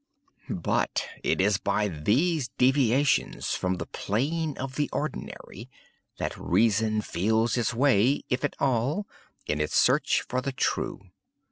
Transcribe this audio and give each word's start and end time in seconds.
But 0.49 1.07
it 1.23 1.39
is 1.39 1.59
by 1.59 1.87
these 1.87 2.47
deviations 2.57 3.53
from 3.53 3.75
the 3.75 3.85
plane 3.85 4.57
of 4.57 4.73
the 4.73 4.89
ordinary, 4.91 5.69
that 6.17 6.35
reason 6.35 7.01
feels 7.01 7.55
its 7.55 7.71
way, 7.75 8.23
if 8.27 8.43
at 8.43 8.55
all, 8.59 9.07
in 9.45 9.61
its 9.61 9.75
search 9.75 10.23
for 10.27 10.41
the 10.41 10.53
true. 10.53 11.11